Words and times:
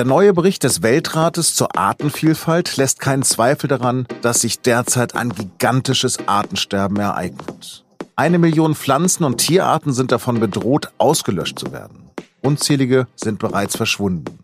Der 0.00 0.06
neue 0.06 0.32
Bericht 0.32 0.64
des 0.64 0.80
Weltrates 0.80 1.54
zur 1.54 1.76
Artenvielfalt 1.76 2.78
lässt 2.78 3.00
keinen 3.00 3.22
Zweifel 3.22 3.68
daran, 3.68 4.06
dass 4.22 4.40
sich 4.40 4.62
derzeit 4.62 5.14
ein 5.14 5.28
gigantisches 5.28 6.26
Artensterben 6.26 6.96
ereignet. 6.96 7.84
Eine 8.16 8.38
Million 8.38 8.74
Pflanzen- 8.74 9.24
und 9.24 9.36
Tierarten 9.36 9.92
sind 9.92 10.10
davon 10.10 10.40
bedroht, 10.40 10.90
ausgelöscht 10.96 11.58
zu 11.58 11.70
werden. 11.72 12.08
Unzählige 12.40 13.08
sind 13.14 13.40
bereits 13.40 13.76
verschwunden. 13.76 14.38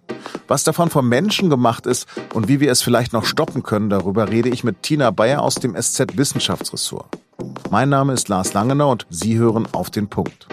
Was 0.46 0.62
davon 0.62 0.90
vom 0.90 1.08
Menschen 1.08 1.48
gemacht 1.48 1.86
ist 1.86 2.06
und 2.34 2.48
wie 2.48 2.60
wir 2.60 2.70
es 2.70 2.82
vielleicht 2.82 3.14
noch 3.14 3.24
stoppen 3.24 3.62
können, 3.62 3.88
darüber 3.88 4.28
rede 4.28 4.50
ich 4.50 4.62
mit 4.62 4.82
Tina 4.82 5.10
Bayer 5.10 5.40
aus 5.40 5.54
dem 5.54 5.74
SZ 5.74 6.18
Wissenschaftsressort. 6.18 7.16
Mein 7.70 7.88
Name 7.88 8.12
ist 8.12 8.28
Lars 8.28 8.52
Langener 8.52 8.88
und 8.88 9.06
Sie 9.08 9.38
hören 9.38 9.66
auf 9.72 9.88
den 9.88 10.08
Punkt. 10.08 10.48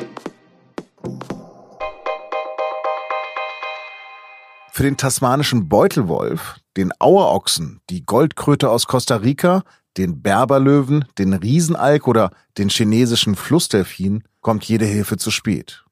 Für 4.75 4.81
den 4.81 4.97
tasmanischen 4.97 5.69
Beutelwolf, 5.69 6.55
den 6.77 6.91
Auerochsen, 6.97 7.79
die 7.91 8.07
Goldkröte 8.07 8.71
aus 8.71 8.87
Costa 8.87 9.17
Rica, 9.17 9.61
den 9.97 10.23
Berberlöwen, 10.23 11.05
den 11.19 11.33
Riesenalk 11.33 12.07
oder 12.07 12.31
den 12.57 12.69
chinesischen 12.69 13.35
Flussdelfin 13.35 14.23
kommt 14.41 14.63
jede 14.63 14.85
Hilfe 14.85 15.17
zu 15.17 15.29
spät. 15.29 15.85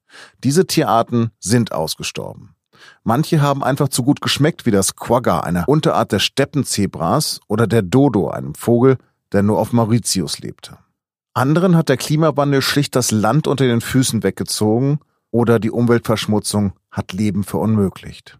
Diese 0.43 0.65
Tierarten 0.65 1.29
sind 1.39 1.73
ausgestorben. 1.73 2.55
Manche 3.03 3.39
haben 3.39 3.63
einfach 3.63 3.89
zu 3.89 4.01
gut 4.01 4.19
geschmeckt, 4.19 4.65
wie 4.65 4.71
das 4.71 4.95
Quagga, 4.95 5.41
einer 5.41 5.69
Unterart 5.69 6.11
der 6.11 6.17
Steppenzebras, 6.17 7.39
oder 7.47 7.67
der 7.67 7.83
Dodo, 7.83 8.29
einem 8.29 8.55
Vogel, 8.55 8.97
der 9.31 9.43
nur 9.43 9.59
auf 9.59 9.73
Mauritius 9.73 10.39
lebte. 10.39 10.79
Anderen 11.35 11.77
hat 11.77 11.89
der 11.89 11.97
Klimawandel 11.97 12.63
schlicht 12.63 12.95
das 12.95 13.11
Land 13.11 13.45
unter 13.45 13.65
den 13.65 13.81
Füßen 13.81 14.23
weggezogen 14.23 15.01
oder 15.29 15.59
die 15.59 15.69
Umweltverschmutzung 15.69 16.73
hat 16.89 17.13
Leben 17.13 17.43
verunmöglicht. 17.43 18.39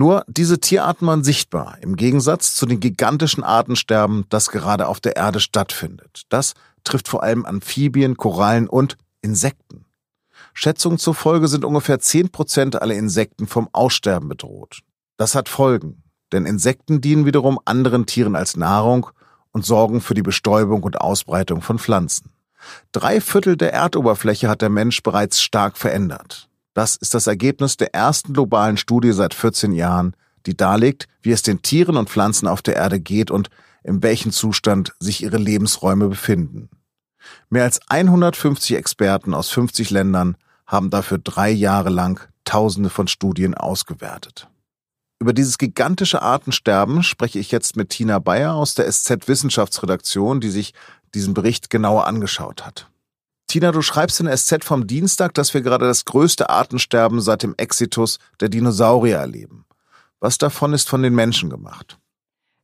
Nur 0.00 0.24
diese 0.28 0.58
Tierarten 0.58 1.06
waren 1.06 1.22
sichtbar, 1.22 1.76
im 1.82 1.94
Gegensatz 1.94 2.54
zu 2.54 2.64
den 2.64 2.80
gigantischen 2.80 3.44
Artensterben, 3.44 4.24
das 4.30 4.48
gerade 4.48 4.88
auf 4.88 4.98
der 4.98 5.16
Erde 5.16 5.40
stattfindet. 5.40 6.22
Das 6.30 6.54
trifft 6.84 7.06
vor 7.06 7.22
allem 7.22 7.44
Amphibien, 7.44 8.16
Korallen 8.16 8.66
und 8.66 8.96
Insekten. 9.20 9.84
Schätzungen 10.54 10.96
zufolge 10.96 11.48
sind 11.48 11.66
ungefähr 11.66 11.98
zehn 12.00 12.30
Prozent 12.30 12.80
aller 12.80 12.94
Insekten 12.94 13.46
vom 13.46 13.68
Aussterben 13.72 14.30
bedroht. 14.30 14.80
Das 15.18 15.34
hat 15.34 15.50
Folgen, 15.50 16.02
denn 16.32 16.46
Insekten 16.46 17.02
dienen 17.02 17.26
wiederum 17.26 17.60
anderen 17.66 18.06
Tieren 18.06 18.36
als 18.36 18.56
Nahrung 18.56 19.10
und 19.52 19.66
sorgen 19.66 20.00
für 20.00 20.14
die 20.14 20.22
Bestäubung 20.22 20.82
und 20.82 20.98
Ausbreitung 20.98 21.60
von 21.60 21.78
Pflanzen. 21.78 22.32
Drei 22.92 23.20
Viertel 23.20 23.58
der 23.58 23.74
Erdoberfläche 23.74 24.48
hat 24.48 24.62
der 24.62 24.70
Mensch 24.70 25.02
bereits 25.02 25.42
stark 25.42 25.76
verändert. 25.76 26.49
Das 26.74 26.96
ist 26.96 27.14
das 27.14 27.26
Ergebnis 27.26 27.76
der 27.76 27.94
ersten 27.94 28.32
globalen 28.32 28.76
Studie 28.76 29.12
seit 29.12 29.34
14 29.34 29.72
Jahren, 29.72 30.14
die 30.46 30.56
darlegt, 30.56 31.08
wie 31.22 31.32
es 31.32 31.42
den 31.42 31.62
Tieren 31.62 31.96
und 31.96 32.08
Pflanzen 32.08 32.46
auf 32.48 32.62
der 32.62 32.76
Erde 32.76 33.00
geht 33.00 33.30
und 33.30 33.50
in 33.82 34.02
welchem 34.02 34.32
Zustand 34.32 34.92
sich 35.00 35.22
ihre 35.22 35.38
Lebensräume 35.38 36.08
befinden. 36.08 36.68
Mehr 37.48 37.64
als 37.64 37.80
150 37.88 38.76
Experten 38.76 39.34
aus 39.34 39.50
50 39.50 39.90
Ländern 39.90 40.36
haben 40.66 40.90
dafür 40.90 41.18
drei 41.18 41.50
Jahre 41.50 41.90
lang 41.90 42.20
Tausende 42.44 42.90
von 42.90 43.06
Studien 43.06 43.54
ausgewertet. 43.54 44.48
Über 45.20 45.32
dieses 45.32 45.58
gigantische 45.58 46.22
Artensterben 46.22 47.02
spreche 47.02 47.38
ich 47.38 47.50
jetzt 47.50 47.76
mit 47.76 47.90
Tina 47.90 48.18
Bayer 48.18 48.54
aus 48.54 48.74
der 48.74 48.90
SZ 48.90 49.28
Wissenschaftsredaktion, 49.28 50.40
die 50.40 50.48
sich 50.48 50.72
diesen 51.14 51.34
Bericht 51.34 51.70
genauer 51.70 52.06
angeschaut 52.06 52.64
hat. 52.64 52.89
Tina, 53.50 53.72
du 53.72 53.82
schreibst 53.82 54.20
in 54.20 54.26
der 54.26 54.36
SZ 54.36 54.62
vom 54.62 54.86
Dienstag, 54.86 55.34
dass 55.34 55.54
wir 55.54 55.60
gerade 55.60 55.84
das 55.84 56.04
größte 56.04 56.50
Artensterben 56.50 57.20
seit 57.20 57.42
dem 57.42 57.56
Exitus 57.56 58.20
der 58.38 58.48
Dinosaurier 58.48 59.16
erleben. 59.16 59.64
Was 60.20 60.38
davon 60.38 60.72
ist 60.72 60.88
von 60.88 61.02
den 61.02 61.16
Menschen 61.16 61.50
gemacht? 61.50 61.98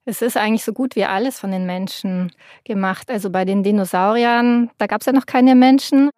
Es 0.04 0.22
ist 0.22 0.36
eigentlich 0.36 0.62
so 0.62 0.72
gut 0.72 0.94
wie 0.94 1.04
alles 1.04 1.40
von 1.40 1.50
den 1.50 1.66
Menschen 1.66 2.30
gemacht. 2.62 3.10
Also 3.10 3.30
bei 3.30 3.44
den 3.44 3.64
Dinosauriern, 3.64 4.70
da 4.78 4.86
gab 4.86 5.00
es 5.00 5.06
ja 5.08 5.12
noch 5.12 5.26
keine 5.26 5.56
Menschen. 5.56 6.10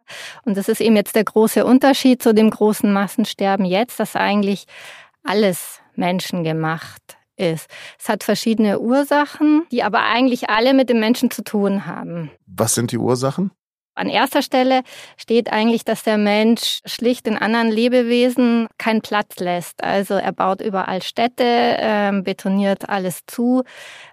Und 0.45 0.59
das 0.59 0.69
ist 0.69 0.83
eben 0.83 0.97
jetzt 0.97 1.17
der 1.17 1.25
große 1.25 1.65
Unterschied 1.65 2.23
zu 2.23 2.35
dem 2.35 2.51
großen 2.51 2.93
Massensterben 2.93 3.65
jetzt, 3.65 3.99
dass 3.99 4.17
eigentlich 4.17 4.67
alles 5.23 5.81
menschengemacht 5.95 7.17
ist. 7.37 7.69
Es 7.99 8.11
hat 8.11 8.23
verschiedene 8.23 8.81
Ursachen, 8.81 9.63
die 9.73 9.83
aber 9.83 10.03
eigentlich 10.03 10.51
alle 10.51 10.75
mit 10.75 10.91
dem 10.91 11.01
Menschen 11.01 11.31
zu 11.31 11.43
tun 11.43 11.87
haben. 11.87 12.31
Was 12.47 12.75
sind 12.75 12.93
die 12.93 12.99
Ursachen? 12.99 13.51
An 13.99 14.09
erster 14.09 14.43
Stelle 14.43 14.83
steht 15.17 15.53
eigentlich, 15.53 15.85
dass 15.85 16.05
der 16.05 16.19
Mensch 16.19 16.81
schlicht 16.85 17.27
den 17.27 17.37
anderen 17.37 17.69
Lebewesen 17.69 18.69
keinen 18.79 19.03
Platz 19.03 19.41
lässt. 19.41 19.83
Also 19.83 20.15
er 20.15 20.31
baut 20.31 20.61
überall 20.61 21.03
Städte, 21.03 21.43
äh, 21.45 22.13
betoniert 22.23 22.89
alles 22.89 23.23
zu. 23.27 23.65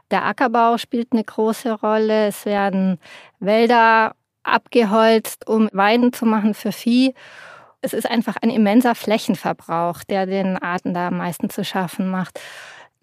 Der 0.10 0.26
Ackerbau 0.26 0.78
spielt 0.78 1.10
eine 1.12 1.24
große 1.24 1.72
Rolle. 1.72 2.28
Es 2.28 2.46
werden 2.46 3.00
Wälder 3.40 4.16
abgeholzt, 4.42 5.48
um 5.48 5.70
Weiden 5.72 6.14
zu 6.14 6.26
machen 6.26 6.56
für 6.56 6.72
Vieh. 6.72 7.14
Es 7.82 7.94
ist 7.94 8.10
einfach 8.10 8.38
ein 8.42 8.50
immenser 8.50 8.96
Flächenverbrauch, 8.96 10.04
der 10.04 10.26
den 10.26 10.58
Arten 10.58 10.96
da 10.96 11.10
am 11.10 11.18
meisten 11.18 11.52
zu 11.52 11.64
schaffen 11.64 12.10
macht. 12.10 12.40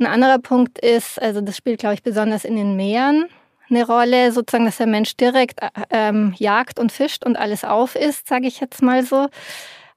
Ein 0.01 0.07
anderer 0.07 0.41
Punkt 0.41 0.81
ist, 0.81 1.23
also 1.23 1.41
das 1.41 1.57
spielt, 1.57 1.79
glaube 1.79 1.95
ich, 1.95 2.03
besonders 2.03 2.45
in 2.45 2.57
den 2.57 2.75
Meeren 2.75 3.27
eine 3.73 3.87
Rolle, 3.87 4.33
sozusagen, 4.33 4.65
dass 4.65 4.77
der 4.77 4.87
Mensch 4.87 5.17
direkt 5.17 5.61
ähm, 5.91 6.35
jagt 6.37 6.79
und 6.79 6.93
fischt 6.93 7.25
und 7.25 7.37
alles 7.37 7.65
auf 7.65 7.97
isst, 7.97 8.29
sage 8.29 8.47
ich 8.47 8.61
jetzt 8.61 8.83
mal 8.83 9.05
so. 9.05 9.29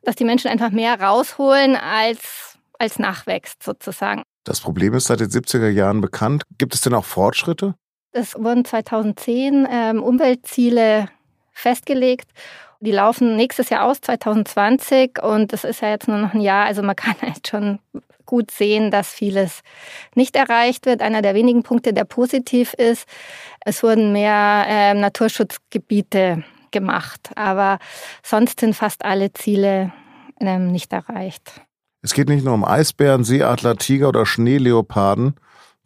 Dass 0.03 0.15
die 0.15 0.25
Menschen 0.25 0.49
einfach 0.49 0.71
mehr 0.71 0.99
rausholen, 0.99 1.75
als, 1.75 2.57
als 2.79 2.99
nachwächst, 2.99 3.63
sozusagen. 3.63 4.23
Das 4.43 4.61
Problem 4.61 4.93
ist 4.93 5.05
seit 5.07 5.19
den 5.19 5.29
70er 5.29 5.69
Jahren 5.69 6.01
bekannt. 6.01 6.43
Gibt 6.57 6.75
es 6.75 6.81
denn 6.81 6.93
auch 6.93 7.05
Fortschritte? 7.05 7.73
Es 8.11 8.35
wurden 8.35 8.63
2010 8.63 9.67
ähm, 9.69 10.03
Umweltziele 10.03 11.09
festgelegt. 11.51 12.29
Die 12.85 12.91
laufen 12.91 13.35
nächstes 13.35 13.69
Jahr 13.69 13.85
aus, 13.85 13.99
2020. 14.01 15.21
Und 15.21 15.53
das 15.53 15.63
ist 15.63 15.81
ja 15.81 15.89
jetzt 15.89 16.07
nur 16.07 16.17
noch 16.17 16.33
ein 16.33 16.41
Jahr. 16.41 16.65
Also 16.65 16.83
man 16.83 16.95
kann 16.95 17.15
jetzt 17.25 17.47
schon 17.47 17.79
gut 18.25 18.51
sehen, 18.51 18.91
dass 18.91 19.09
vieles 19.09 19.61
nicht 20.15 20.35
erreicht 20.35 20.85
wird. 20.85 21.01
Einer 21.01 21.21
der 21.21 21.35
wenigen 21.35 21.63
Punkte, 21.63 21.93
der 21.93 22.05
positiv 22.05 22.73
ist, 22.73 23.07
es 23.63 23.83
wurden 23.83 24.11
mehr 24.13 24.65
äh, 24.67 24.93
Naturschutzgebiete 24.93 26.43
gemacht, 26.71 27.31
aber 27.35 27.79
sonst 28.23 28.59
sind 28.59 28.75
fast 28.75 29.05
alle 29.05 29.31
Ziele 29.31 29.93
äh, 30.39 30.57
nicht 30.57 30.91
erreicht. 30.91 31.61
Es 32.01 32.13
geht 32.13 32.29
nicht 32.29 32.43
nur 32.43 32.53
um 32.53 32.65
Eisbären, 32.65 33.23
Seeadler, 33.23 33.77
Tiger 33.77 34.09
oder 34.09 34.25
Schneeleoparden. 34.25 35.35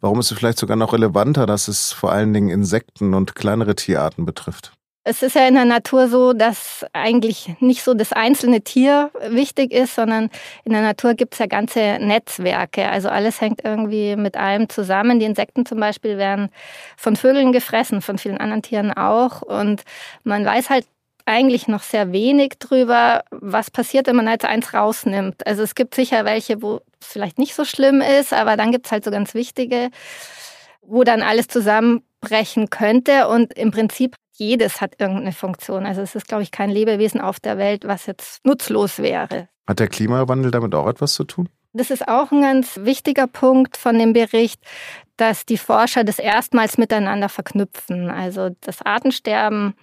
Warum 0.00 0.18
ist 0.18 0.30
es 0.30 0.38
vielleicht 0.38 0.58
sogar 0.58 0.76
noch 0.76 0.92
relevanter, 0.92 1.46
dass 1.46 1.68
es 1.68 1.92
vor 1.92 2.12
allen 2.12 2.32
Dingen 2.32 2.48
Insekten 2.48 3.14
und 3.14 3.34
kleinere 3.34 3.74
Tierarten 3.74 4.24
betrifft? 4.24 4.72
Es 5.02 5.22
ist 5.22 5.34
ja 5.34 5.48
in 5.48 5.54
der 5.54 5.64
Natur 5.64 6.08
so, 6.08 6.34
dass 6.34 6.84
eigentlich 6.92 7.54
nicht 7.60 7.82
so 7.82 7.94
das 7.94 8.12
einzelne 8.12 8.60
Tier 8.60 9.10
wichtig 9.30 9.72
ist, 9.72 9.94
sondern 9.94 10.28
in 10.64 10.72
der 10.72 10.82
Natur 10.82 11.14
gibt 11.14 11.32
es 11.32 11.38
ja 11.38 11.46
ganze 11.46 11.98
Netzwerke. 11.98 12.86
Also 12.86 13.08
alles 13.08 13.40
hängt 13.40 13.64
irgendwie 13.64 14.14
mit 14.16 14.36
allem 14.36 14.68
zusammen. 14.68 15.18
Die 15.18 15.24
Insekten 15.24 15.64
zum 15.64 15.80
Beispiel 15.80 16.18
werden 16.18 16.50
von 16.98 17.16
Vögeln 17.16 17.52
gefressen, 17.52 18.02
von 18.02 18.18
vielen 18.18 18.36
anderen 18.36 18.62
Tieren 18.62 18.92
auch. 18.92 19.40
Und 19.40 19.82
man 20.22 20.44
weiß 20.44 20.68
halt 20.68 20.86
eigentlich 21.24 21.66
noch 21.66 21.82
sehr 21.82 22.12
wenig 22.12 22.58
drüber, 22.58 23.24
was 23.30 23.70
passiert, 23.70 24.06
wenn 24.06 24.16
man 24.16 24.28
jetzt 24.28 24.44
eins 24.44 24.74
rausnimmt. 24.74 25.46
Also 25.46 25.62
es 25.62 25.74
gibt 25.74 25.94
sicher 25.94 26.26
welche, 26.26 26.60
wo 26.60 26.80
es 27.00 27.06
vielleicht 27.06 27.38
nicht 27.38 27.54
so 27.54 27.64
schlimm 27.64 28.02
ist, 28.02 28.34
aber 28.34 28.58
dann 28.58 28.70
gibt 28.70 28.86
es 28.86 28.92
halt 28.92 29.04
so 29.04 29.10
ganz 29.10 29.32
wichtige, 29.32 29.90
wo 30.82 31.04
dann 31.04 31.22
alles 31.22 31.48
zusammenbrechen 31.48 32.68
könnte. 32.68 33.28
Und 33.28 33.54
im 33.54 33.70
Prinzip 33.70 34.16
jedes 34.40 34.80
hat 34.80 34.94
irgendeine 34.98 35.32
Funktion. 35.32 35.86
Also 35.86 36.00
es 36.00 36.14
ist, 36.14 36.26
glaube 36.26 36.42
ich, 36.42 36.50
kein 36.50 36.70
Lebewesen 36.70 37.20
auf 37.20 37.38
der 37.38 37.58
Welt, 37.58 37.86
was 37.86 38.06
jetzt 38.06 38.44
nutzlos 38.44 38.98
wäre. 38.98 39.48
Hat 39.68 39.78
der 39.78 39.88
Klimawandel 39.88 40.50
damit 40.50 40.74
auch 40.74 40.88
etwas 40.88 41.14
zu 41.14 41.24
tun? 41.24 41.48
Das 41.72 41.90
ist 41.90 42.08
auch 42.08 42.32
ein 42.32 42.42
ganz 42.42 42.80
wichtiger 42.82 43.28
Punkt 43.28 43.76
von 43.76 43.96
dem 43.96 44.12
Bericht, 44.12 44.60
dass 45.16 45.46
die 45.46 45.58
Forscher 45.58 46.02
das 46.02 46.18
erstmals 46.18 46.78
miteinander 46.78 47.28
verknüpfen. 47.28 48.10
Also 48.10 48.50
das 48.62 48.82
Artensterben 48.82 49.74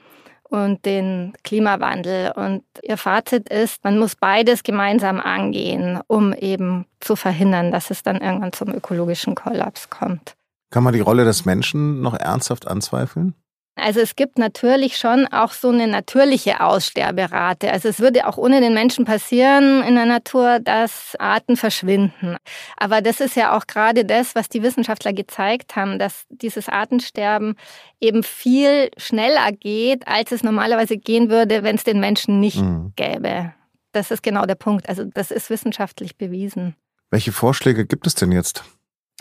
und 0.49 0.85
den 0.85 1.33
Klimawandel. 1.43 2.31
Und 2.35 2.63
ihr 2.81 2.97
Fazit 2.97 3.47
ist, 3.49 3.83
man 3.83 3.99
muss 3.99 4.15
beides 4.15 4.63
gemeinsam 4.63 5.19
angehen, 5.19 6.01
um 6.07 6.33
eben 6.33 6.85
zu 6.99 7.15
verhindern, 7.15 7.71
dass 7.71 7.91
es 7.91 8.03
dann 8.03 8.17
irgendwann 8.17 8.53
zum 8.53 8.73
ökologischen 8.73 9.35
Kollaps 9.35 9.89
kommt. 9.89 10.35
Kann 10.71 10.83
man 10.83 10.93
die 10.93 10.99
Rolle 10.99 11.23
des 11.23 11.45
Menschen 11.45 12.01
noch 12.01 12.13
ernsthaft 12.13 12.67
anzweifeln? 12.67 13.35
Also 13.77 13.99
es 13.99 14.15
gibt 14.15 14.39
natürlich 14.39 14.97
schon 14.97 15.27
auch 15.27 15.51
so 15.51 15.69
eine 15.69 15.87
natürliche 15.87 16.61
Aussterberate. 16.61 17.71
Also 17.71 17.89
es 17.89 17.99
würde 17.99 18.27
auch 18.27 18.37
ohne 18.37 18.59
den 18.59 18.73
Menschen 18.73 19.05
passieren 19.05 19.83
in 19.83 19.93
der 19.93 20.05
Natur, 20.05 20.59
dass 20.59 21.15
Arten 21.19 21.55
verschwinden. 21.55 22.37
Aber 22.75 23.01
das 23.01 23.19
ist 23.21 23.35
ja 23.35 23.55
auch 23.55 23.67
gerade 23.67 24.03
das, 24.03 24.33
was 24.33 24.49
die 24.49 24.63
Wissenschaftler 24.63 25.13
gezeigt 25.13 25.75
haben, 25.75 25.99
dass 25.99 26.25
dieses 26.29 26.69
Artensterben 26.69 27.55
eben 28.01 28.23
viel 28.23 28.89
schneller 28.97 29.51
geht, 29.51 30.07
als 30.07 30.31
es 30.31 30.43
normalerweise 30.43 30.97
gehen 30.97 31.29
würde, 31.29 31.61
wenn 31.61 31.75
es 31.75 31.83
den 31.83 31.99
Menschen 31.99 32.39
nicht 32.39 32.61
mhm. 32.61 32.93
gäbe. 32.95 33.53
Das 33.91 34.09
ist 34.09 34.23
genau 34.23 34.45
der 34.45 34.55
Punkt. 34.55 34.89
Also 34.89 35.03
das 35.05 35.29
ist 35.29 35.49
wissenschaftlich 35.49 36.17
bewiesen. 36.17 36.75
Welche 37.11 37.31
Vorschläge 37.31 37.85
gibt 37.85 38.07
es 38.07 38.15
denn 38.15 38.31
jetzt? 38.31 38.63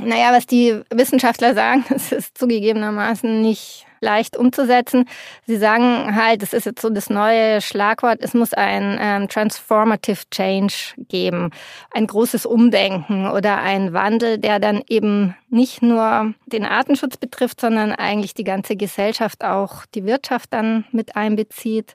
Naja, 0.01 0.33
was 0.33 0.47
die 0.47 0.81
Wissenschaftler 0.91 1.55
sagen, 1.55 1.85
das 1.89 2.13
ist 2.13 2.39
zugegebenermaßen 2.39 3.41
nicht 3.43 3.86
leicht 4.01 4.37
umzusetzen. 4.37 5.09
Sie 5.47 5.57
sagen 5.57 6.15
halt, 6.17 6.43
das 6.43 6.53
ist 6.53 6.67
jetzt 6.67 6.83
so 6.83 6.91
das 6.91 7.11
neue 7.11 7.61
Schlagwort, 7.61 8.19
es 8.21 8.35
muss 8.35 8.53
ein 8.53 8.99
ähm, 9.01 9.29
Transformative 9.29 10.23
Change 10.31 10.75
geben, 10.99 11.51
ein 11.93 12.07
großes 12.07 12.47
Umdenken 12.47 13.29
oder 13.29 13.59
ein 13.59 13.93
Wandel, 13.93 14.39
der 14.39 14.59
dann 14.59 14.83
eben 14.89 15.35
nicht 15.49 15.83
nur 15.83 16.35
den 16.47 16.65
Artenschutz 16.65 17.17
betrifft, 17.17 17.61
sondern 17.61 17.93
eigentlich 17.93 18.35
die 18.35 18.45
ganze 18.45 18.77
Gesellschaft, 18.77 19.45
auch 19.45 19.87
die 19.95 20.05
Wirtschaft 20.05 20.53
dann 20.53 20.85
mit 20.93 21.17
einbezieht. 21.17 21.95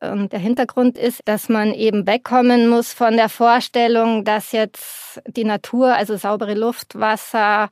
Und 0.00 0.32
der 0.32 0.38
Hintergrund 0.38 0.96
ist, 0.96 1.20
dass 1.26 1.50
man 1.50 1.74
eben 1.74 2.06
wegkommen 2.06 2.68
muss 2.68 2.94
von 2.94 3.18
der 3.18 3.28
Vorstellung, 3.28 4.24
dass 4.24 4.52
jetzt 4.52 5.20
die 5.26 5.44
Natur, 5.44 5.94
also 5.94 6.16
saubere 6.16 6.54
Luft, 6.54 6.98
Wasser, 6.98 7.68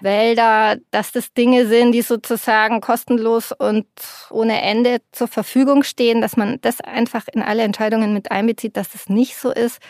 Wälder, 0.00 0.76
dass 0.92 1.10
das 1.10 1.32
Dinge 1.32 1.66
sind, 1.66 1.90
die 1.90 2.02
sozusagen 2.02 2.80
kostenlos 2.80 3.50
und 3.50 3.86
ohne 4.30 4.62
Ende 4.62 5.00
zur 5.10 5.26
Verfügung 5.26 5.82
stehen, 5.82 6.20
dass 6.20 6.36
man 6.36 6.60
das 6.60 6.80
einfach 6.80 7.26
in 7.32 7.42
alle 7.42 7.64
Entscheidungen 7.64 8.14
mit 8.14 8.30
einbezieht, 8.30 8.76
dass 8.76 8.90
das 8.92 9.08
nicht 9.08 9.36
so 9.36 9.50
ist. 9.50 9.80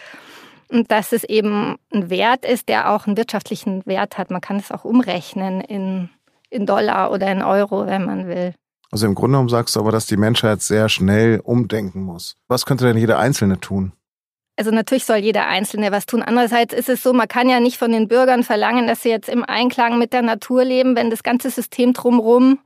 Und 0.70 0.90
dass 0.90 1.12
es 1.12 1.24
eben 1.24 1.76
ein 1.92 2.08
Wert 2.08 2.46
ist, 2.46 2.70
der 2.70 2.90
auch 2.90 3.06
einen 3.06 3.18
wirtschaftlichen 3.18 3.84
Wert 3.84 4.16
hat. 4.16 4.30
Man 4.30 4.40
kann 4.40 4.56
es 4.56 4.70
auch 4.70 4.86
umrechnen 4.86 5.60
in, 5.60 6.08
in 6.48 6.64
Dollar 6.64 7.12
oder 7.12 7.30
in 7.30 7.42
Euro, 7.42 7.86
wenn 7.86 8.06
man 8.06 8.26
will. 8.26 8.54
Also 8.92 9.06
im 9.06 9.14
Grunde 9.14 9.32
genommen 9.32 9.48
sagst 9.48 9.74
du 9.74 9.80
aber, 9.80 9.90
dass 9.90 10.06
die 10.06 10.18
Menschheit 10.18 10.60
sehr 10.60 10.90
schnell 10.90 11.40
umdenken 11.40 12.02
muss. 12.02 12.36
Was 12.46 12.66
könnte 12.66 12.84
denn 12.84 12.98
jeder 12.98 13.18
Einzelne 13.18 13.58
tun? 13.58 13.92
Also 14.56 14.70
natürlich 14.70 15.06
soll 15.06 15.16
jeder 15.16 15.46
Einzelne 15.48 15.90
was 15.92 16.04
tun. 16.04 16.22
Andererseits 16.22 16.74
ist 16.74 16.90
es 16.90 17.02
so, 17.02 17.14
man 17.14 17.26
kann 17.26 17.48
ja 17.48 17.58
nicht 17.58 17.78
von 17.78 17.90
den 17.90 18.06
Bürgern 18.06 18.42
verlangen, 18.42 18.86
dass 18.86 19.02
sie 19.02 19.08
jetzt 19.08 19.30
im 19.30 19.44
Einklang 19.44 19.98
mit 19.98 20.12
der 20.12 20.20
Natur 20.20 20.62
leben, 20.62 20.94
wenn 20.94 21.08
das 21.08 21.22
ganze 21.22 21.48
System 21.48 21.94
drumherum 21.94 22.58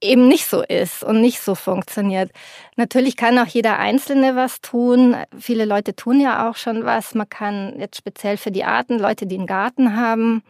eben 0.00 0.28
nicht 0.28 0.46
so 0.46 0.62
ist 0.62 1.02
und 1.02 1.20
nicht 1.20 1.40
so 1.40 1.56
funktioniert. 1.56 2.30
Natürlich 2.76 3.16
kann 3.16 3.38
auch 3.38 3.48
jeder 3.48 3.80
Einzelne 3.80 4.36
was 4.36 4.60
tun. 4.60 5.16
Viele 5.36 5.64
Leute 5.64 5.94
tun 5.96 6.20
ja 6.20 6.48
auch 6.48 6.56
schon 6.56 6.84
was. 6.84 7.14
Man 7.14 7.28
kann 7.28 7.78
jetzt 7.78 7.98
speziell 7.98 8.36
für 8.36 8.52
die 8.52 8.64
Arten, 8.64 8.98
Leute, 8.98 9.26
die 9.26 9.36
einen 9.36 9.46
Garten 9.46 9.96
haben, 9.96 10.42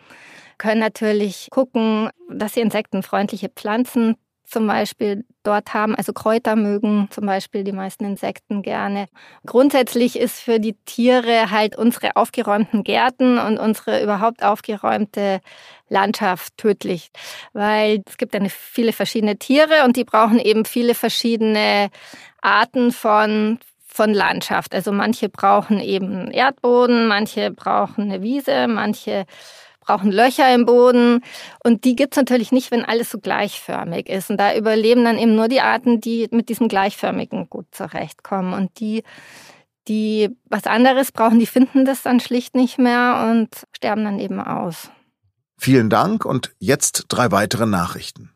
können 0.59 0.81
natürlich 0.81 1.49
gucken, 1.51 2.11
dass 2.29 2.55
sie 2.55 2.61
insektenfreundliche 2.61 3.49
Pflanzen 3.49 4.17
zum 4.51 4.67
Beispiel 4.67 5.25
dort 5.43 5.73
haben. 5.73 5.95
Also 5.95 6.13
Kräuter 6.13 6.57
mögen 6.57 7.09
zum 7.11 7.27
Beispiel 7.27 7.65
die 7.65 7.73
meisten 7.73 8.05
Insekten 8.05 8.63
gerne. 8.63 9.07
Grundsätzlich 9.47 10.19
ist 10.19 10.41
für 10.41 10.61
die 10.61 10.75
Tiere 10.85 11.51
halt 11.51 11.77
unsere 11.77 12.17
aufgeräumten 12.17 12.85
Gärten 12.85 13.39
und 13.39 13.59
unsere 13.59 14.03
überhaupt 14.03 14.43
aufgeräumte 14.43 15.41
Landschaft 15.89 16.57
tödlich, 16.57 17.11
weil 17.53 18.03
es 18.07 18.17
gibt 18.17 18.35
ja 18.35 18.41
viele 18.49 18.93
verschiedene 18.93 19.37
Tiere 19.37 19.85
und 19.85 19.97
die 19.97 20.05
brauchen 20.05 20.39
eben 20.39 20.65
viele 20.65 20.95
verschiedene 20.95 21.91
Arten 22.41 22.93
von 22.93 23.59
von 23.93 24.15
Landschaft. 24.15 24.73
Also 24.75 24.93
manche 24.93 25.29
brauchen 25.29 25.81
eben 25.81 26.31
Erdboden, 26.31 27.09
manche 27.09 27.51
brauchen 27.51 28.05
eine 28.05 28.23
Wiese, 28.23 28.69
manche 28.69 29.27
brauchen 29.81 30.13
Löcher 30.13 30.53
im 30.55 30.67
Boden. 30.67 31.23
Und 31.65 31.85
die 31.85 31.97
gibt 31.97 32.15
es 32.15 32.17
natürlich 32.17 32.53
nicht, 32.53 32.71
wenn 32.71 32.85
alles 32.85 33.11
so 33.11 33.19
gleichförmig 33.19 34.09
ist. 34.09 34.31
Und 34.31 34.37
da 34.37 34.55
überleben 34.55 35.05
dann 35.05 35.19
eben 35.19 35.35
nur 35.35 35.49
die 35.49 35.61
Arten, 35.61 36.01
die 36.01 36.29
mit 36.31 36.49
diesem 36.49 36.69
Gleichförmigen 36.69 37.49
gut 37.51 37.67
zurechtkommen. 37.73 38.53
Und 38.55 38.79
die, 38.81 39.03
die 39.89 40.31
was 40.45 40.65
anderes 40.67 41.13
brauchen, 41.13 41.39
die 41.39 41.47
finden 41.47 41.85
das 41.85 42.03
dann 42.03 42.21
schlicht 42.21 42.55
nicht 42.55 42.79
mehr 42.79 43.29
und 43.31 43.67
sterben 43.73 44.05
dann 44.05 44.19
eben 44.21 44.41
aus. 44.41 44.91
Vielen 45.59 45.91
Dank 45.91 46.25
und 46.25 46.55
jetzt 46.59 47.07
drei 47.09 47.33
weitere 47.33 47.67
Nachrichten. 47.67 48.33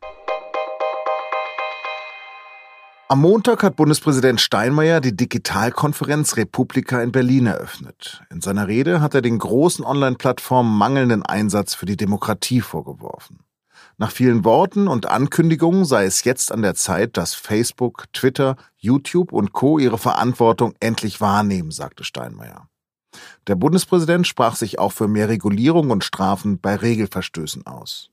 Am 3.07 3.21
Montag 3.21 3.61
hat 3.61 3.75
Bundespräsident 3.75 4.41
Steinmeier 4.41 4.99
die 4.99 5.15
Digitalkonferenz 5.15 6.37
Republika 6.37 7.03
in 7.03 7.11
Berlin 7.11 7.45
eröffnet. 7.45 8.23
In 8.31 8.41
seiner 8.41 8.67
Rede 8.67 8.99
hat 8.99 9.13
er 9.13 9.21
den 9.21 9.37
großen 9.37 9.85
Online-Plattformen 9.85 10.75
mangelnden 10.75 11.21
Einsatz 11.21 11.75
für 11.75 11.85
die 11.85 11.97
Demokratie 11.97 12.61
vorgeworfen. 12.61 13.41
Nach 13.97 14.09
vielen 14.09 14.43
Worten 14.43 14.87
und 14.87 15.05
Ankündigungen 15.05 15.85
sei 15.85 16.05
es 16.05 16.23
jetzt 16.23 16.51
an 16.51 16.63
der 16.63 16.73
Zeit, 16.73 17.15
dass 17.15 17.35
Facebook, 17.35 18.05
Twitter, 18.11 18.55
YouTube 18.75 19.31
und 19.31 19.53
Co 19.53 19.77
ihre 19.77 19.99
Verantwortung 19.99 20.73
endlich 20.79 21.21
wahrnehmen, 21.21 21.69
sagte 21.69 22.03
Steinmeier. 22.03 22.67
Der 23.45 23.55
Bundespräsident 23.55 24.25
sprach 24.25 24.55
sich 24.55 24.79
auch 24.79 24.91
für 24.91 25.07
mehr 25.07 25.29
Regulierung 25.29 25.91
und 25.91 26.03
Strafen 26.03 26.59
bei 26.59 26.75
Regelverstößen 26.75 27.67
aus. 27.67 28.09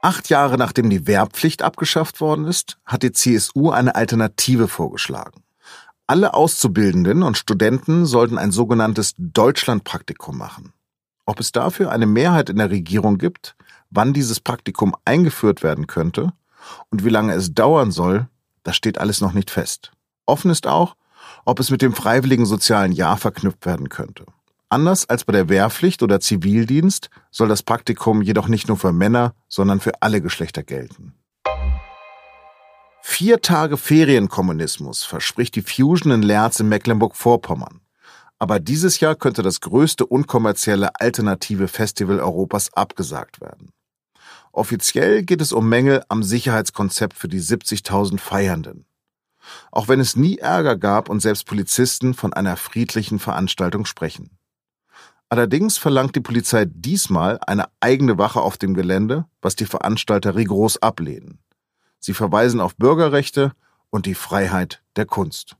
Acht 0.00 0.28
Jahre 0.28 0.58
nachdem 0.58 0.90
die 0.90 1.08
Wehrpflicht 1.08 1.62
abgeschafft 1.62 2.20
worden 2.20 2.44
ist, 2.44 2.78
hat 2.86 3.02
die 3.02 3.10
CSU 3.10 3.70
eine 3.70 3.96
Alternative 3.96 4.68
vorgeschlagen. 4.68 5.42
Alle 6.06 6.34
Auszubildenden 6.34 7.24
und 7.24 7.36
Studenten 7.36 8.06
sollten 8.06 8.38
ein 8.38 8.52
sogenanntes 8.52 9.14
Deutschlandpraktikum 9.18 10.38
machen. 10.38 10.72
Ob 11.26 11.40
es 11.40 11.50
dafür 11.50 11.90
eine 11.90 12.06
Mehrheit 12.06 12.48
in 12.48 12.56
der 12.56 12.70
Regierung 12.70 13.18
gibt, 13.18 13.56
wann 13.90 14.14
dieses 14.14 14.40
Praktikum 14.40 14.94
eingeführt 15.04 15.64
werden 15.64 15.88
könnte 15.88 16.32
und 16.90 17.04
wie 17.04 17.10
lange 17.10 17.34
es 17.34 17.52
dauern 17.52 17.90
soll, 17.90 18.28
das 18.62 18.76
steht 18.76 18.98
alles 18.98 19.20
noch 19.20 19.32
nicht 19.32 19.50
fest. 19.50 19.90
Offen 20.26 20.50
ist 20.50 20.66
auch, 20.66 20.94
ob 21.44 21.58
es 21.58 21.70
mit 21.70 21.82
dem 21.82 21.92
freiwilligen 21.92 22.46
sozialen 22.46 22.92
Jahr 22.92 23.16
verknüpft 23.16 23.66
werden 23.66 23.88
könnte. 23.88 24.26
Anders 24.70 25.08
als 25.08 25.24
bei 25.24 25.32
der 25.32 25.48
Wehrpflicht 25.48 26.02
oder 26.02 26.20
Zivildienst 26.20 27.08
soll 27.30 27.48
das 27.48 27.62
Praktikum 27.62 28.20
jedoch 28.20 28.48
nicht 28.48 28.68
nur 28.68 28.76
für 28.76 28.92
Männer, 28.92 29.34
sondern 29.48 29.80
für 29.80 30.02
alle 30.02 30.20
Geschlechter 30.20 30.62
gelten. 30.62 31.14
Vier 33.02 33.40
Tage 33.40 33.78
Ferienkommunismus 33.78 35.04
verspricht 35.04 35.56
die 35.56 35.62
Fusion 35.62 36.12
in 36.12 36.22
Lerz 36.22 36.60
in 36.60 36.68
Mecklenburg-Vorpommern. 36.68 37.80
Aber 38.38 38.60
dieses 38.60 39.00
Jahr 39.00 39.16
könnte 39.16 39.42
das 39.42 39.62
größte 39.62 40.04
unkommerzielle 40.04 41.00
alternative 41.00 41.66
Festival 41.66 42.20
Europas 42.20 42.72
abgesagt 42.74 43.40
werden. 43.40 43.70
Offiziell 44.52 45.22
geht 45.22 45.40
es 45.40 45.52
um 45.52 45.68
Mängel 45.68 46.04
am 46.08 46.22
Sicherheitskonzept 46.22 47.14
für 47.16 47.28
die 47.28 47.40
70.000 47.40 48.20
Feiernden. 48.20 48.84
Auch 49.72 49.88
wenn 49.88 49.98
es 49.98 50.14
nie 50.14 50.36
Ärger 50.36 50.76
gab 50.76 51.08
und 51.08 51.20
selbst 51.20 51.46
Polizisten 51.46 52.12
von 52.12 52.34
einer 52.34 52.56
friedlichen 52.58 53.18
Veranstaltung 53.18 53.86
sprechen. 53.86 54.38
Allerdings 55.30 55.76
verlangt 55.76 56.16
die 56.16 56.20
Polizei 56.20 56.64
diesmal 56.64 57.38
eine 57.46 57.66
eigene 57.80 58.16
Wache 58.16 58.40
auf 58.40 58.56
dem 58.56 58.72
Gelände, 58.72 59.26
was 59.42 59.56
die 59.56 59.66
Veranstalter 59.66 60.36
rigoros 60.36 60.80
ablehnen. 60.80 61.40
Sie 61.98 62.14
verweisen 62.14 62.60
auf 62.60 62.76
Bürgerrechte 62.76 63.52
und 63.90 64.06
die 64.06 64.14
Freiheit 64.14 64.82
der 64.96 65.04
Kunst. 65.04 65.56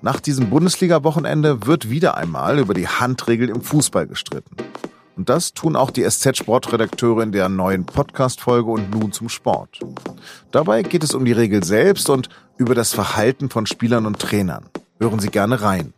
Nach 0.00 0.20
diesem 0.20 0.48
Bundesliga-Wochenende 0.48 1.66
wird 1.66 1.90
wieder 1.90 2.16
einmal 2.16 2.58
über 2.58 2.72
die 2.72 2.88
Handregel 2.88 3.50
im 3.50 3.60
Fußball 3.60 4.06
gestritten. 4.06 4.56
Und 5.16 5.28
das 5.28 5.52
tun 5.52 5.76
auch 5.76 5.90
die 5.90 6.08
SZ-Sportredakteure 6.08 7.22
in 7.22 7.32
der 7.32 7.48
neuen 7.50 7.84
Podcast-Folge 7.84 8.70
und 8.70 8.90
nun 8.90 9.12
zum 9.12 9.28
Sport. 9.28 9.80
Dabei 10.52 10.82
geht 10.82 11.02
es 11.02 11.12
um 11.12 11.24
die 11.24 11.32
Regel 11.32 11.64
selbst 11.64 12.08
und 12.08 12.30
über 12.56 12.74
das 12.74 12.94
Verhalten 12.94 13.50
von 13.50 13.66
Spielern 13.66 14.06
und 14.06 14.20
Trainern. 14.20 14.70
Hören 14.98 15.20
Sie 15.20 15.28
gerne 15.28 15.60
rein. 15.60 15.92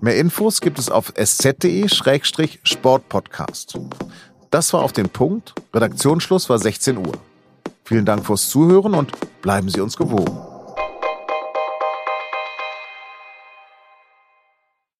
Mehr 0.00 0.16
Infos 0.16 0.60
gibt 0.60 0.80
es 0.80 0.90
auf 0.90 1.12
sz.de-sportpodcast. 1.14 3.78
Das 4.50 4.72
war 4.72 4.82
auf 4.82 4.92
den 4.92 5.08
Punkt. 5.08 5.54
Redaktionsschluss 5.72 6.50
war 6.50 6.58
16 6.58 6.96
Uhr. 6.96 7.12
Vielen 7.84 8.04
Dank 8.04 8.26
fürs 8.26 8.48
Zuhören 8.48 8.94
und 8.94 9.12
bleiben 9.42 9.68
Sie 9.68 9.80
uns 9.80 9.96
gewogen. 9.96 10.49